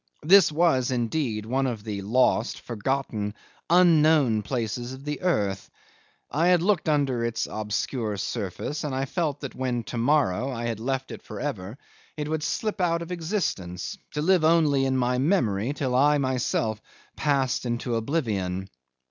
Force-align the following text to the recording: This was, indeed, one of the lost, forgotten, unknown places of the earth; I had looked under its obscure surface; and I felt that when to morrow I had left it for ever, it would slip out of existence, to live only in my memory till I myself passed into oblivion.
This 0.23 0.51
was, 0.51 0.89
indeed, 0.89 1.45
one 1.45 1.67
of 1.67 1.83
the 1.83 2.01
lost, 2.01 2.59
forgotten, 2.61 3.35
unknown 3.69 4.41
places 4.41 4.93
of 4.93 5.05
the 5.05 5.21
earth; 5.21 5.69
I 6.31 6.47
had 6.47 6.63
looked 6.63 6.89
under 6.89 7.23
its 7.23 7.45
obscure 7.47 8.17
surface; 8.17 8.83
and 8.83 8.95
I 8.95 9.05
felt 9.05 9.41
that 9.41 9.53
when 9.53 9.83
to 9.83 9.99
morrow 9.99 10.49
I 10.49 10.65
had 10.65 10.79
left 10.79 11.11
it 11.11 11.21
for 11.21 11.39
ever, 11.39 11.77
it 12.17 12.27
would 12.27 12.41
slip 12.41 12.81
out 12.81 13.03
of 13.03 13.11
existence, 13.11 13.95
to 14.13 14.23
live 14.23 14.43
only 14.43 14.85
in 14.85 14.97
my 14.97 15.19
memory 15.19 15.71
till 15.71 15.93
I 15.93 16.17
myself 16.17 16.81
passed 17.15 17.67
into 17.67 17.93
oblivion. 17.95 18.71